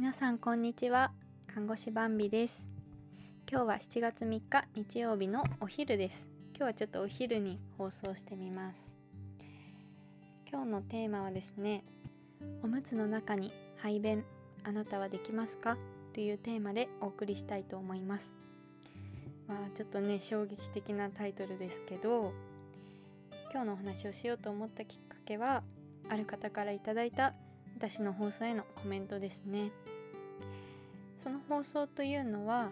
[0.00, 1.10] 皆さんこんにちは。
[1.52, 2.64] 看護師バンビです。
[3.50, 6.28] 今日は7月3日日曜日のお昼です。
[6.50, 8.94] 今日はちょっとお昼に放送してみます。
[10.48, 11.82] 今日のテーマはですね
[12.62, 14.22] おむつの中に排便
[14.62, 15.76] あなたはできますか？
[16.14, 18.36] というテーマでお送りしたいと思います。
[19.48, 22.32] まあちょっとね衝撃的なタイトルですけど
[23.52, 25.64] 今日のお話をしようと思ったきっかけは
[26.08, 27.34] ある方からいただいた
[27.78, 29.70] 私の放送へのコメントですね。
[31.22, 32.70] その放送というのは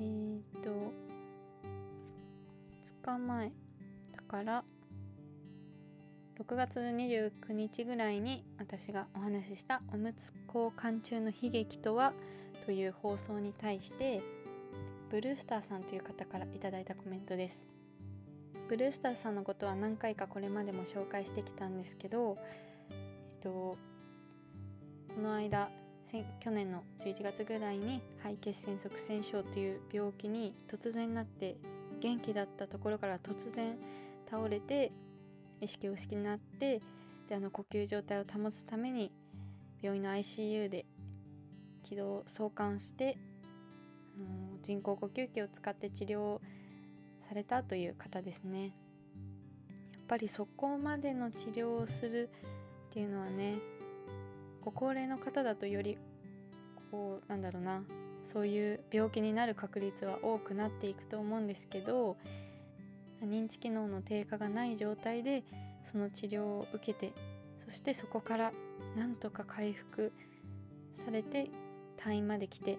[0.00, 0.70] えー、っと
[3.04, 3.54] 2日前だ
[4.26, 4.64] から
[6.40, 12.12] 6月29日ぐらいに私がお話ししたおむつ交換中の悲劇とは
[12.66, 14.22] という放送に対して
[15.08, 17.64] ブルースターさんという方から頂いたコメントです。
[18.68, 22.36] ブルースターさんのことは何回かこれまでも紹介してきたんですけど
[22.90, 23.78] えっと
[25.14, 25.70] この間
[26.40, 31.56] 去年の11月ぐらいに肺血栓塞栓症という病気に突然なって
[32.00, 33.76] 元気だったところから突然
[34.28, 34.92] 倒れて
[35.60, 36.80] 意識を失って
[37.28, 39.12] であの呼吸状態を保つために
[39.82, 40.86] 病院の ICU で
[41.84, 43.16] 気道を送還して
[44.16, 46.40] あの人工呼吸器を使って治療
[47.20, 48.64] されたという方ですね。
[48.64, 48.72] やっ
[50.08, 52.30] ぱりそこまでの治療をする
[52.88, 53.58] っていうのはね
[54.64, 55.98] ご高齢の方だとより
[56.90, 57.82] こうなんだろうな
[58.24, 62.16] そういう病気になる確率は多くなっていくと思うんですけど
[63.22, 65.44] 認知機能の低下がない状態で
[65.84, 67.12] その治療を受けて
[67.64, 68.52] そしてそこから
[68.96, 70.12] なんとか回復
[70.92, 71.50] されて
[71.96, 72.78] 退院まで来て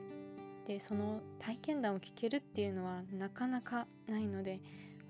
[0.66, 4.59] でその体験談を聞けるっていうのはなかなかないので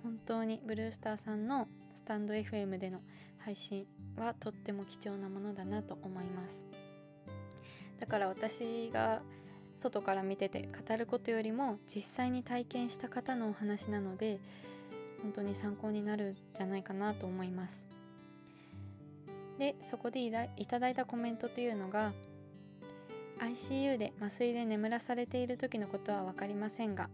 [0.03, 3.01] 本当にブルースターさんのスタンド FM での
[3.39, 3.85] 配信
[4.17, 6.63] はとっても貴重なものだなと思います。
[7.99, 9.21] だから私が
[9.77, 14.39] 外から見てて語ることよりも実際に体験した方のお話なので
[15.21, 17.87] 本当に参考になるんじゃないかなと思います。
[19.59, 20.31] でそこでい
[20.65, 22.13] ただいたコメントというのが
[23.39, 27.09] ICU で麻酔で眠らされている時のことは分かりませんが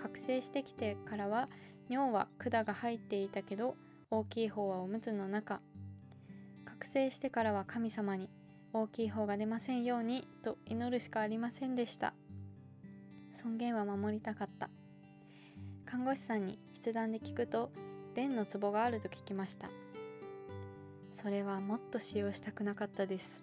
[0.00, 1.48] 覚醒してきてからは
[1.88, 3.76] 尿は管が入っていたけど
[4.10, 5.60] 大きい方はおむつの中。
[6.64, 8.28] 覚醒してからは神様に
[8.72, 12.14] 大きい方が出ませんようにと祈るしかありませんでした。
[13.32, 14.70] 尊厳は守りたかった。
[15.84, 17.70] 看護師さんに筆談で聞くと
[18.14, 19.68] 便のツボがあると聞きました。
[21.14, 23.42] それはもっと使用したくなかったです。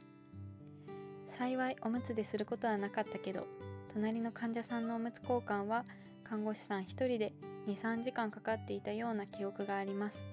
[1.28, 3.48] 幸いおむつですることはなかったけど
[3.94, 5.86] 隣の患者さんのおむつ交換は
[6.32, 7.34] 看護師さん1人で
[7.68, 10.26] 23時間かかっていたような記憶があります。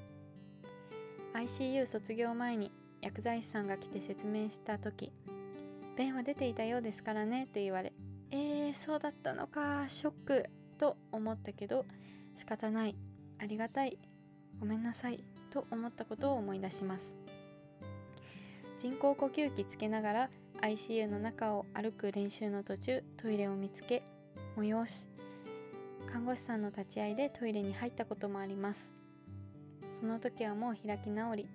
[1.34, 2.70] ICU 卒業前に
[3.02, 5.12] 薬剤師さんが来て説明した時
[5.98, 7.92] 「便は出ていたようですからね」と言われ
[8.30, 10.46] 「えー、そうだったのかショック」
[10.78, 11.84] と思ったけど
[12.36, 12.94] 仕方ない
[13.40, 13.98] ありがたい
[14.60, 17.16] ごめんなさいと思ったことを思い出します。
[18.78, 20.30] 人工呼吸器つけながら
[20.60, 24.04] ICU の中を歩く練習の途中トイレを見つけ
[24.56, 25.08] 催し
[26.10, 28.90] 看護師さんの立ち会いでトイレに入ったこともあります。
[29.92, 31.46] その時はもう開き直り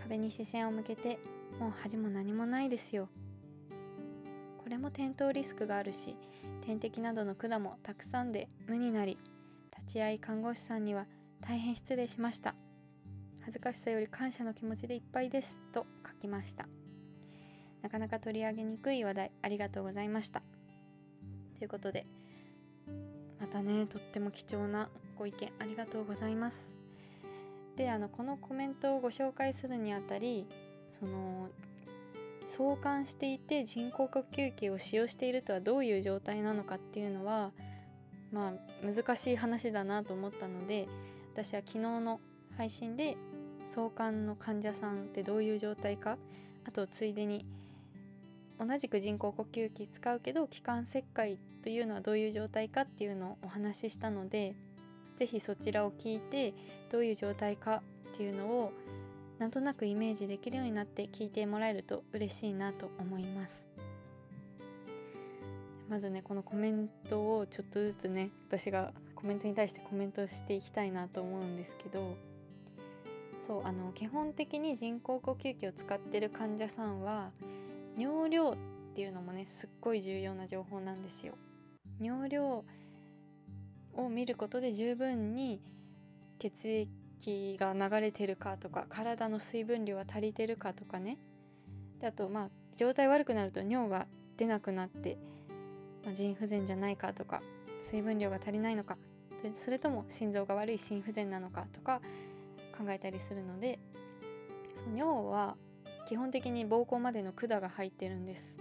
[0.00, 1.18] 壁に視線を向けて
[1.58, 3.08] もう恥も何もないですよ。
[4.62, 6.16] これも転倒リスクがあるし
[6.60, 9.18] 点滴などの管もたくさんで無になり
[9.76, 11.06] 立ち会い看護師さんには
[11.40, 12.54] 大変失礼しました。
[13.40, 16.68] 恥ずかしさより感謝の気持ちでいっぱいですと書きました。
[17.82, 20.42] なかなか取り上げにくい話題ありがとうございました。
[21.58, 22.06] ということで
[23.52, 23.86] たね。
[23.86, 26.74] とっても貴重なご意見ありがとうございます。
[27.76, 30.46] であのこのコメントをご紹介するにあたり
[30.90, 31.48] その
[32.46, 37.52] 相関していて人工呼吸器を使用しているとはどういう状態なのかっていうのは
[38.30, 38.52] まあ
[38.84, 40.86] 難しい話だなと思ったので
[41.32, 42.20] 私は昨日の
[42.58, 43.16] 配信で
[43.64, 46.18] 相関の患者さんってどういう状態か
[46.66, 47.46] あとついでに
[48.58, 54.54] 同じく人工呼吸器使うけど気管切開というのはどういう状態かっていうのをお話ししたので
[55.16, 56.54] 是非そちらを聞いて
[56.90, 57.82] どういう状態か
[58.12, 58.72] っていうのを
[59.38, 63.66] なんとなくイメージできるようになって聞いてもらえると嬉しいなと思います。
[65.88, 72.16] まずねこのコメントをちょっとずつね私がコメントに対してコメントしていきたいなと思うんですけど
[73.40, 77.30] そうあの基本的に人工呼吸器を使ってる患者さんは
[77.96, 78.56] 尿量っ
[78.94, 81.34] ていうのもねすっごい重要な情報なんですよ。
[82.00, 82.64] 尿量
[83.94, 85.60] を見ることで十分に
[86.38, 91.18] 血液が流れてるかとか体の水分量は足りてるかとかね
[92.00, 94.06] であとまあ状態悪くなると尿が
[94.36, 95.18] 出なくなって、
[96.04, 97.42] まあ、腎不全じゃないかとか
[97.82, 98.96] 水分量が足りないのか
[99.54, 102.00] それとも心臓が悪い心不全なのかとか
[102.76, 103.78] 考えたりするので
[104.74, 105.56] その尿は
[106.06, 108.58] 基本的に膀胱までの管が入ってるんです。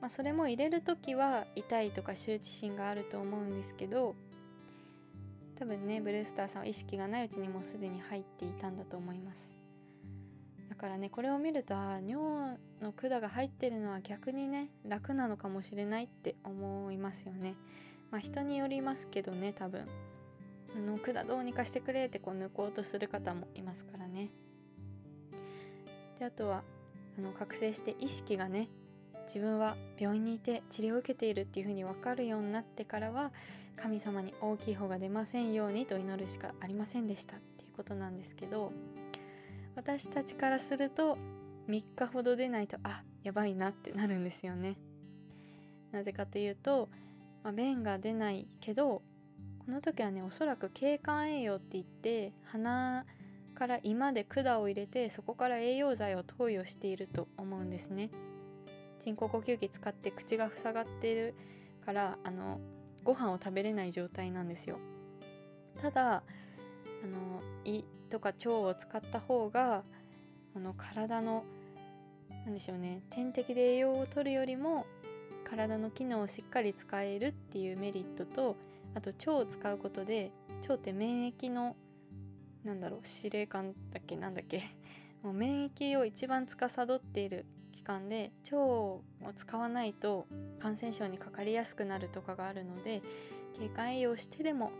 [0.00, 4.14] まあ、それも入れる時は痛いとか羞恥心があると思うんですけど
[5.56, 9.52] 多分ねブルースターさんは意識がないうちにもうすでに入っていたんだと思います。
[10.68, 17.56] だからねこれを見るとああ尿の管が入ってるのは逆にね楽なのかもしれないって思いますよね。
[18.12, 19.86] まあ人によりますけどね多分。
[20.76, 24.30] の管どうにかしてくれってこう抜こうとする方もいますからね。
[26.18, 26.62] であとは
[27.18, 28.68] あの覚醒して意識がね
[29.26, 33.30] 自分は病院にいて治療を受けているっていうふうに分かるようになってからは
[33.76, 38.72] 神様に大きい方が出ませんようにと祈るしかありませんでしたっていうことなんですけど
[39.76, 41.18] 私たちからすると
[41.68, 44.76] 3日ほど出ないとあやばいなってなるんですよね。
[45.92, 46.88] なぜかというと、
[47.42, 49.02] まあ、便が出ないけど
[49.58, 53.04] この時はねおそらく経管栄養って言って鼻
[53.58, 58.10] から胃まで管を入れてそこから栄養剤を投与していると思うんですね。
[59.00, 61.34] 人工呼吸器使って口が塞がってる
[61.84, 62.60] からあの
[63.04, 64.78] ご飯を食べれない状態なんですよ
[65.80, 66.22] ただ
[67.02, 69.84] あの胃とか腸を使った方が
[70.54, 71.44] あの体の
[72.44, 74.86] 何でしょうね点滴で栄養を取るよりも
[75.44, 78.56] 体の機能をしっかり使えるっていうメリットと
[78.94, 80.32] あと腸を使うことで
[80.62, 81.76] 腸って免疫の
[82.68, 84.16] なんだろう司令官だっけ？
[84.16, 84.62] なんだっけ？
[85.22, 87.46] もう免疫を一番司っている
[87.88, 89.02] 間で腸を
[89.34, 90.26] 使わないと
[90.60, 93.00] 感染症にかかりやすくなるとかがあるので
[93.58, 94.70] 経過栄養してでも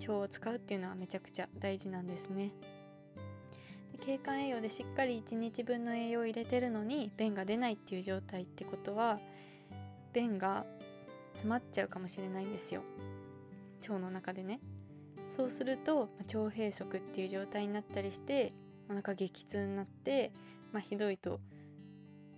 [0.00, 2.52] 腸を使うっていうのはめちゃくちゃ大事なんですね。
[3.92, 9.20] で経過栄養でしっかり1日分の栄養を入れてるのに便が出ないっていう状態ってことは
[10.14, 10.66] 便が
[11.34, 12.82] 詰まっちゃうかもしれないんですよ
[13.82, 14.60] 腸の中でね。
[15.36, 18.54] そうすると、ま腸閉塞っていう状態になったりして
[18.88, 20.32] お腹激痛になって、
[20.72, 21.40] まあ、ひどいと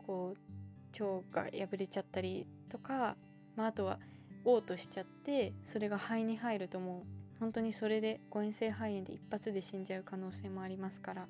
[0.05, 3.15] こう腸が破れちゃったりとか、
[3.55, 4.01] まあ、あとは
[4.45, 7.05] 嘔吐しちゃってそれが肺に入るとも
[7.37, 11.29] う本当にそれで誤嚥性肺炎で一発で死んじゃう可能性もありますから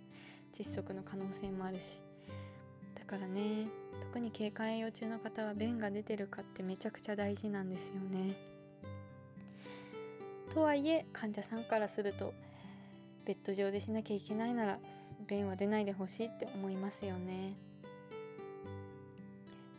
[0.54, 2.00] 窒息の可能性もあるし
[2.94, 3.66] だからね
[4.00, 8.47] 特に経過栄養中の方は便が出てるかってめちゃくちゃ大事なんですよね。
[10.58, 12.34] とはいえ患者さんからすると
[13.24, 14.80] ベッド上でしなきゃいけないなら
[15.28, 17.54] 便は出ないでほしいって思いますよね。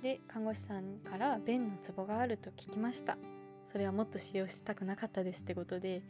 [0.02, 3.18] で看護師さんから便のツボがあると聞きました。
[3.66, 6.02] それはもっと使用したくなかったですってことで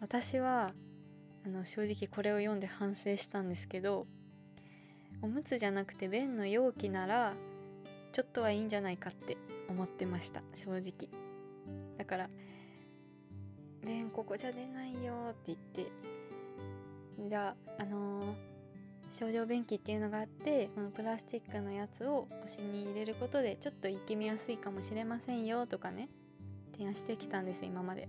[0.00, 0.74] 私は
[1.46, 4.06] あの正直これを読んで反省したんですけど
[5.22, 7.34] おむつじゃなくて便の容器なら
[8.12, 9.38] ちょっとはいいんじゃないかって
[9.70, 10.42] 思ってました。
[10.54, 11.08] 正直。
[11.96, 12.30] だから
[13.86, 15.86] 「便ここじゃ出ないよ」って言って
[17.28, 18.56] じゃああのー
[19.10, 26.08] 症状便器っていうのがあってこのプラスチックのやつをお尻に入れることでちょっと生き見やすいかもしれませんよとかね
[26.72, 28.08] 提案してきたんです今まで。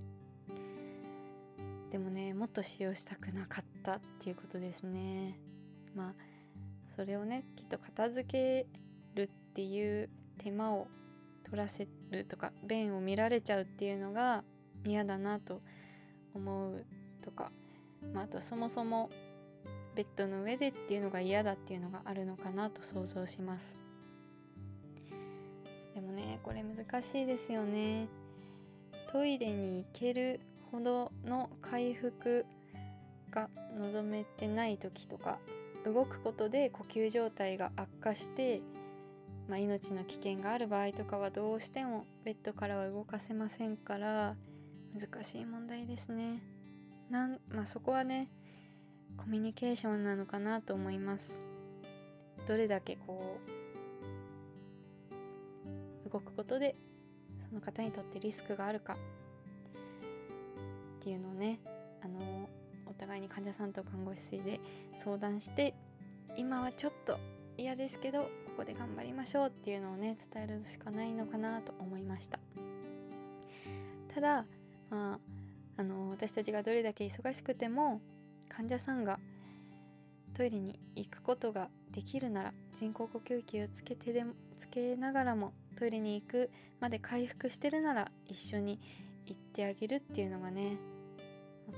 [1.92, 5.40] でもねもっと使用したくなかったっていうことですね。
[5.96, 6.14] まあ
[6.88, 8.68] それをねきっと片付け
[9.16, 10.88] るっていう手間を
[11.44, 14.44] 取らせるとか便を見られちゃうっていうのが
[14.92, 15.62] 嫌だなと
[16.34, 16.86] 思う
[17.22, 17.52] とか、
[18.14, 19.10] まあ、あとそもそも
[19.96, 23.78] ベッドの上でっていうのが嫌だっていうのがあるのかなと想像します。
[25.96, 28.08] でもねこれ難しいですよね。
[29.12, 30.40] トイレに行ける
[30.72, 32.46] ほどの回復
[33.32, 35.40] が望めてない時とか
[35.86, 38.62] 動くことで呼吸状態が悪化して、
[39.48, 44.36] まあ、命の危険がある場合とかはどうしてもベッドからは動かせませんから
[44.94, 46.42] 難しい問題ですね。
[47.10, 48.30] なんまあ、そこはね
[49.18, 51.40] コミュニケーションなのかなと思います。
[52.48, 53.40] どれだけこ
[56.06, 56.76] う動くことで
[57.40, 58.98] その方にとってリスクがあるか。
[61.00, 61.60] っていうのをね
[62.04, 62.50] あの
[62.86, 64.60] お互いに患者さんと看護師で
[64.96, 65.74] 相談して
[66.36, 67.18] 今はちょっと
[67.58, 72.40] 嫌ですけどここで頑張りましょうっていうのをね伝えるしかないのかなと思いました。
[74.14, 74.46] ただ
[74.90, 75.20] まあ
[75.80, 78.02] あの私たちがどれだけ忙しくても
[78.50, 79.20] 患者さんが
[80.34, 88.80] トイレに行くことができるなら人工呼吸器をつけてでもつけながらもトイレに行くまで回復してるなら一緒に
[89.26, 90.78] 行ってあげるっていうのがね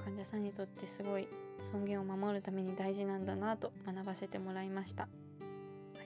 [0.04, 1.28] 患者さんにとってすごい
[1.64, 5.04] 尊厳を守るために大事なんだなと学ばせてもらいました。
[5.04, 5.08] あ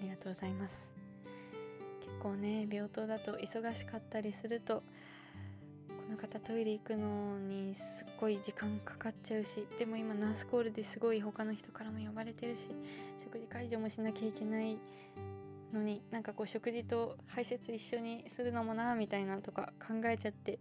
[0.02, 0.92] りがとうございます。
[2.00, 4.84] 結構ね病棟だと忙しかったりすると
[6.14, 12.68] の方トイレ行くのにすっごい時間かかっちゃうしでも今ナースコールですごい他の人からも呼ばれてるし
[13.22, 14.78] 食事介助もしなきゃいけない
[15.74, 20.60] のになんかこう食事と排泄一緒にするのもなみたいなとか考えちゃって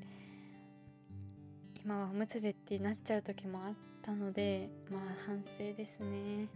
[1.84, 6.48] 今はおむつでってなっちゃう時もあったのでまあ反省ですね。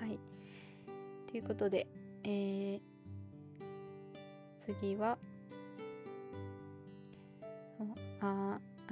[0.00, 0.20] はい。
[1.28, 1.88] ということで
[2.22, 2.80] えー、
[4.58, 5.18] 次は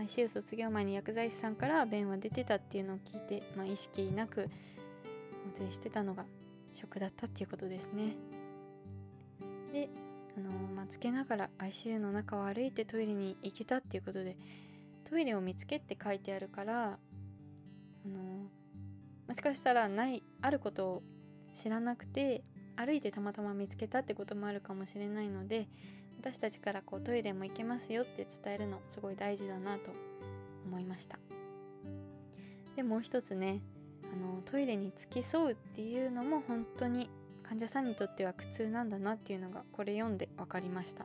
[0.04, 4.50] ICU 卒業前に薬剤師さんから便は出てたっていうのを聞いて、まあ、意識なく
[5.44, 6.26] 運転してたのが
[6.73, 8.14] ショックだったっていうことですね。
[9.73, 9.88] で
[10.37, 14.37] あのまあ、つけながら ICU の中を歩いてトイレに行けたっていうことで
[15.04, 18.18] トイレを見つけって書いてあるからあの
[19.28, 21.02] もしかしたらないあることを
[21.54, 22.42] 知らなくて
[22.75, 25.68] 歩いてたまたま見つけたってこともあるかもしれないので
[26.25, 29.90] 私たちからこうトイレも行けますよって伝えるのすごい大事だなと
[30.66, 31.19] 思いました。
[32.76, 33.61] でもう一つね
[34.11, 37.11] あのトイレに付き添うっていうのも本当に
[37.43, 41.04] 患者さんにとっては苦痛なんだなっていうのがこれ読んで分かりました。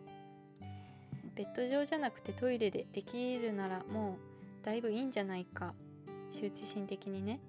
[1.36, 4.18] ベッド上じゃなくてトイレでできるならも
[4.62, 5.76] うだいぶいいんじゃないか
[6.32, 7.42] 羞恥心的にね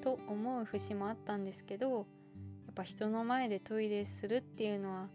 [0.00, 5.08] と思う節もあったんですけどやっぱ人の前でトイレするっていうのは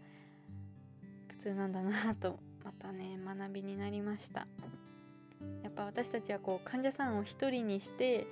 [1.38, 4.48] 苦痛なんだなとまたね 学びになりました。
[5.62, 8.26] やっぱ私たちはこう患者さんを一人にして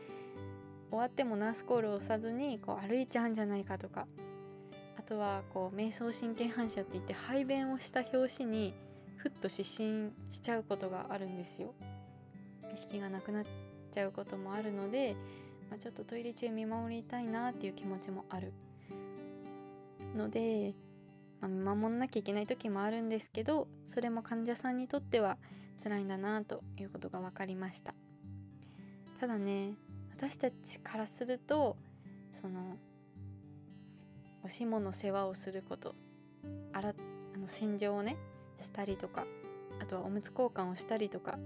[0.90, 4.08] 終わってもナースコールを押さずにこう歩いちゃうんじゃないかとか
[4.98, 8.74] あとはこう瞑想神経反射って言って排便をした拍子に
[9.16, 11.74] ふっと失神しちゃうことがあるんですよ。
[12.72, 13.44] 意識がなくなっ
[13.92, 15.14] ちゃうこともあるので、
[15.70, 18.52] まあ、ちょっとトイレ中見守りたいなっていう気持ちもある
[20.16, 20.74] ので、
[21.48, 25.36] 見守んなきゃいけない時もあるんですけどそれも患者さんにとっては
[25.82, 27.94] 辛いんだなということが分かりました。
[29.20, 29.74] ただね
[30.10, 31.76] 私たちからすると
[32.40, 32.76] その
[34.42, 35.94] おしもの世話をすること
[36.72, 36.94] あら
[37.34, 38.16] あの洗浄をね
[38.58, 39.26] したりとか
[39.80, 41.38] あとはおむつ交換をしたりとか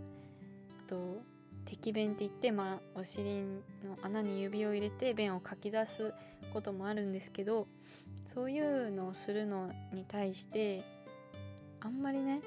[0.86, 1.22] あと
[1.64, 6.12] 滴便って言って、まあ、お尻の穴に指を入れて便をかき出す
[6.52, 7.68] こともあるんですけど
[8.32, 10.84] そういうのをするのに対して
[11.80, 12.40] あんまりね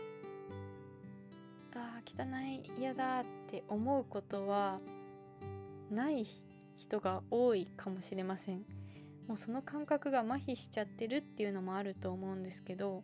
[1.75, 4.79] あー汚い嫌だって思うことは
[5.91, 6.25] ない
[6.77, 8.63] 人が多いかもしれません。
[9.27, 13.03] もうその感覚が麻痺しちゃってるっていうのもあると思うんですけど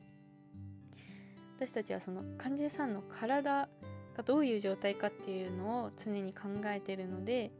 [1.58, 3.70] 私たちはその患者さんの体
[4.16, 7.52] がどういう状態かっていうのを常に考えてるので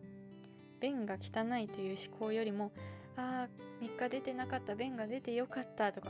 [0.82, 2.72] 便が汚いという思考よりも
[3.20, 3.48] あ
[3.82, 6.10] 3日出てなかった便が出てよかったとか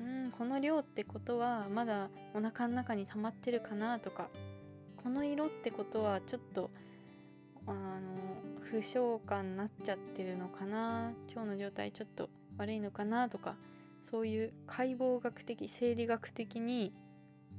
[0.00, 4.28] うんこの量ってことはまだお腹の中に溜まってるかなとか
[5.02, 6.70] この色ってことはちょっと
[7.66, 8.00] あの
[8.60, 13.56] 不消化になっちゃってるのかな腸の状態ちょっと悪いのかなとか
[14.02, 16.92] そういう解剖学的生理学的に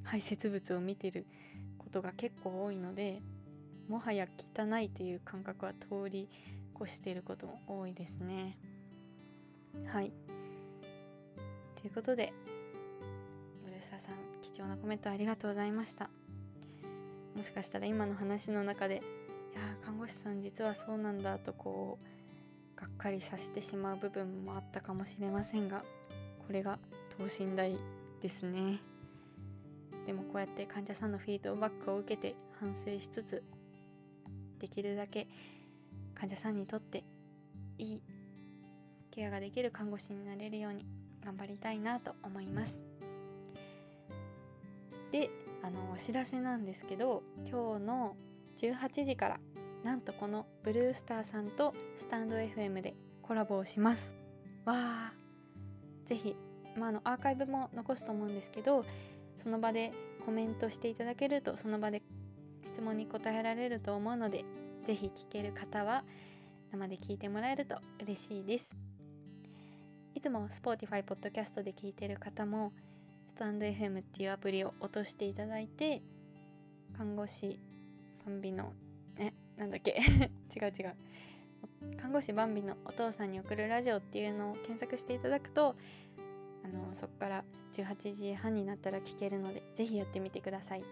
[0.03, 1.25] 排泄物を見てる
[1.77, 3.21] ことが結構多いので
[3.87, 4.27] もはや
[4.57, 6.29] 汚いという感覚は通り
[6.79, 8.57] 越していることも多いですね。
[9.87, 10.11] はい
[11.75, 12.33] ということで
[13.63, 16.09] ブルースターさん貴重なコメントありがとうございました。
[17.35, 21.97] もしかしたら今の話の中でいや看護師さん実はそうなんだとこ
[22.75, 25.83] うがっかりさせてしまう部分もあったかもしれませんが
[26.45, 26.79] これが
[27.17, 27.77] 等身大
[28.21, 28.79] ですね。
[30.05, 33.43] でもこうやって患者さんのフィードバックを受けて反省しつつ
[34.59, 35.27] できるだけ
[36.15, 37.03] 患者さんにとって
[37.77, 38.03] いい
[39.19, 40.85] ケアができる看護師になれるように
[41.25, 42.79] 頑張りたいなと思います。
[45.11, 45.29] で
[45.61, 48.15] あのお知らせなんですけど今日の
[48.57, 49.39] 18時から
[49.83, 54.13] なんとこのブルースターさんとスタンド FM でコラボをします。
[54.63, 56.37] わーぜひ、
[56.77, 58.85] まあ、あのアーカイブも残すと思うんですけど
[59.43, 59.91] その場で
[60.25, 62.01] コメントしていただけるとその場で
[62.65, 64.45] 質問に答えられると思うので
[64.85, 66.05] 是非聞ける方は
[66.71, 68.88] 生で聞いてもらえると嬉しいです。
[70.15, 72.71] いつも Spotify ポッドキャストで聞いてる方も
[73.27, 76.01] スタンド FM っていうアプリを落としていただいて
[76.97, 77.59] 看護師
[78.25, 78.73] バンビの
[79.17, 79.91] えなんだっけ？
[80.55, 80.95] 違う違う
[81.97, 85.75] 看護師バンビのお父さんに送るラジオっていうのを検索していただくと
[86.63, 90.83] あのそこから18時半になったら聞けるので是非やってみてください。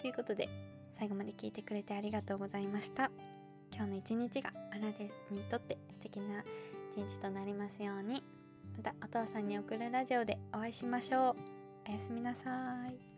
[0.00, 0.48] ということで
[0.94, 3.10] 最後まで聞いてくれてありがとうございました。
[3.72, 6.42] 今日の一日があなたにとって素敵な
[6.98, 8.24] 一日となりますように。
[8.76, 11.36] またお父さんに送るラジオでお会いしましょう
[11.88, 12.50] おやすみなさ
[12.88, 13.17] い